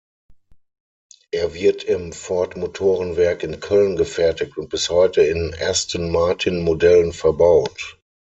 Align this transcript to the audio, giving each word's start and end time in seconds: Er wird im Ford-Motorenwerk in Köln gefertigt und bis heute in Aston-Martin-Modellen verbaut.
Er 1.31 1.53
wird 1.53 1.83
im 1.83 2.11
Ford-Motorenwerk 2.11 3.43
in 3.43 3.59
Köln 3.59 3.97
gefertigt 3.97 4.57
und 4.57 4.69
bis 4.69 4.89
heute 4.89 5.21
in 5.21 5.53
Aston-Martin-Modellen 5.59 7.13
verbaut. 7.13 7.99